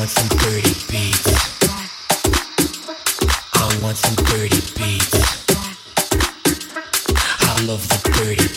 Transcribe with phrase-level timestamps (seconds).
[0.00, 1.26] I want some dirty beats.
[3.52, 5.12] I want some dirty beats.
[7.42, 8.49] I love the dirty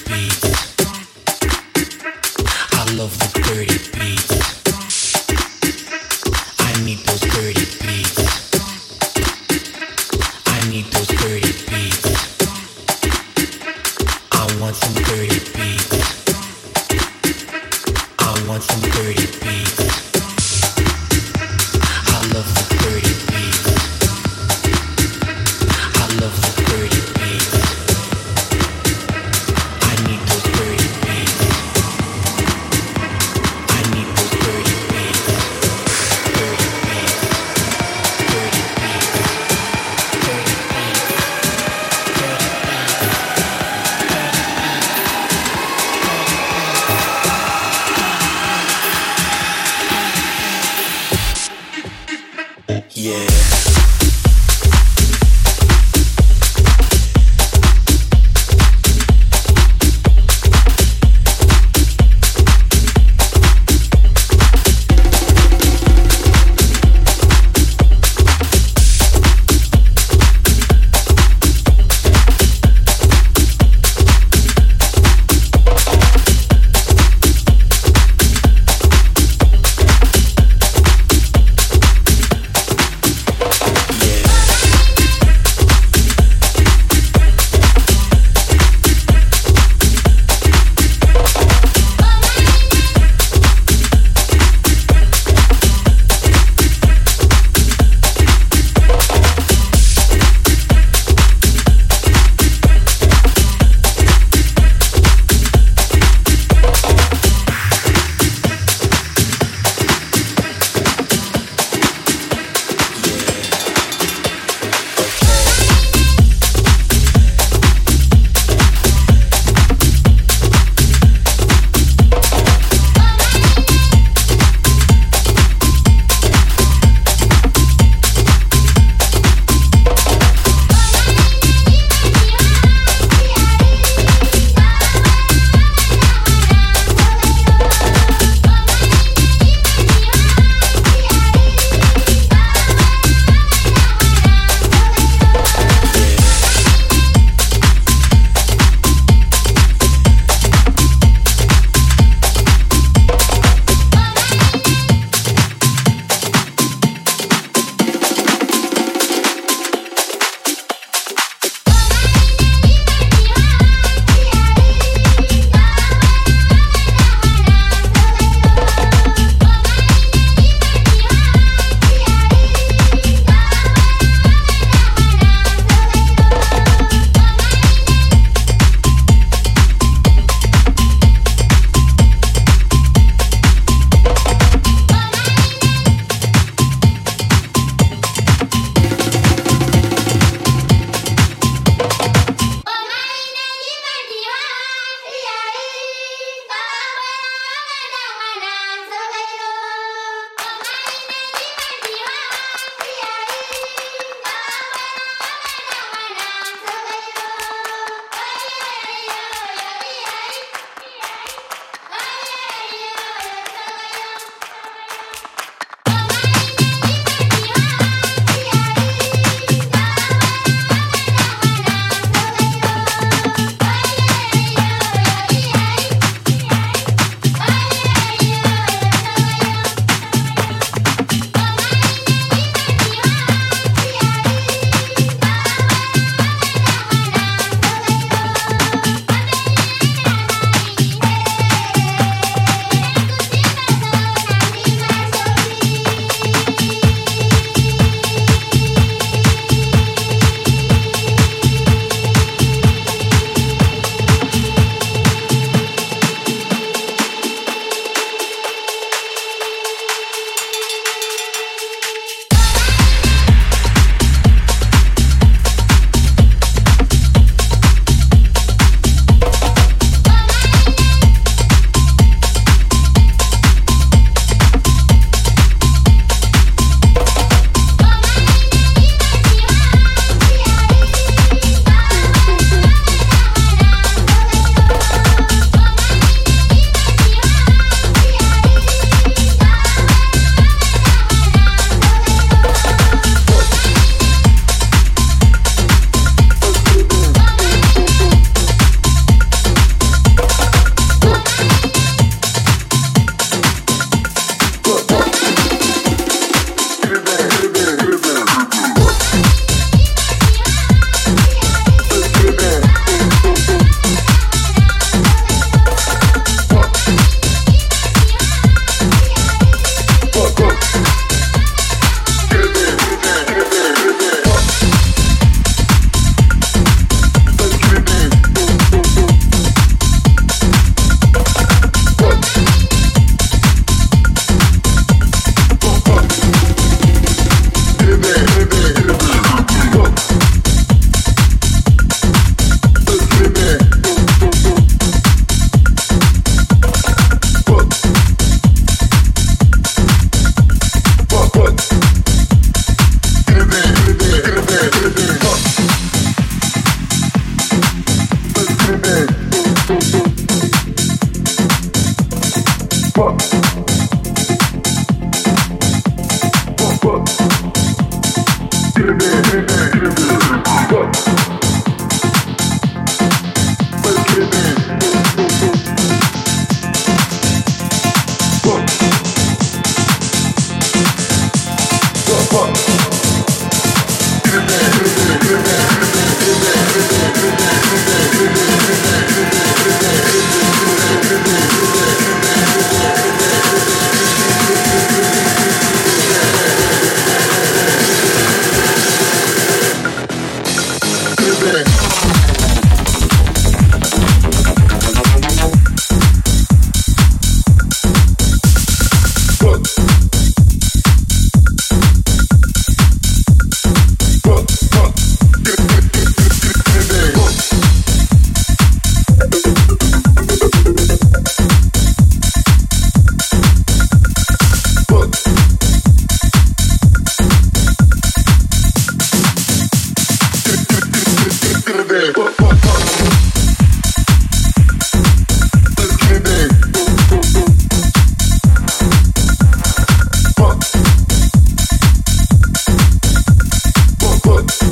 [444.23, 444.62] definition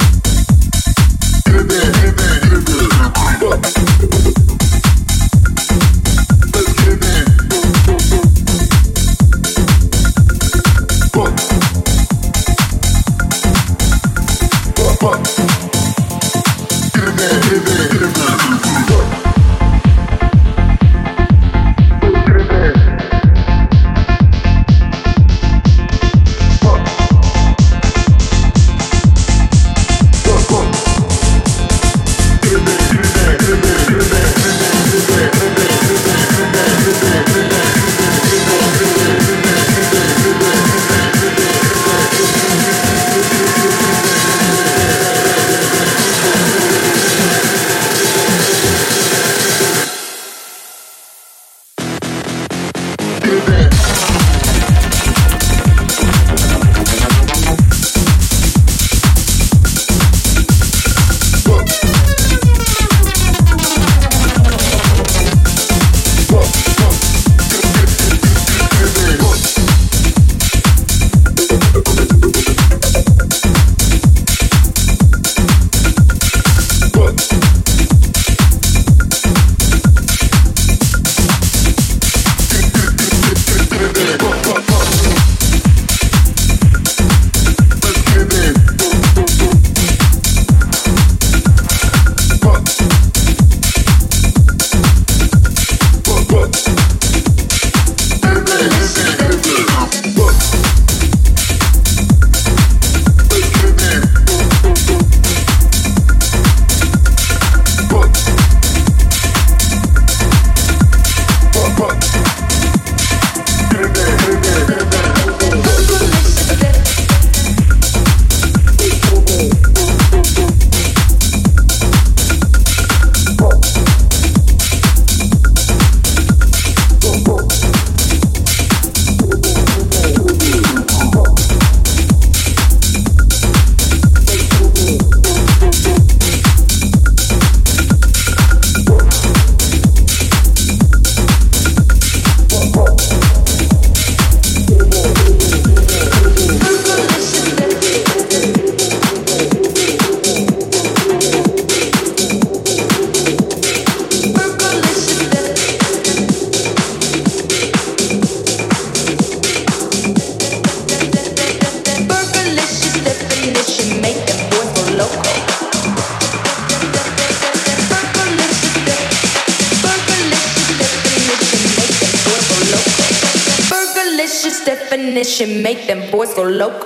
[176.34, 176.80] con love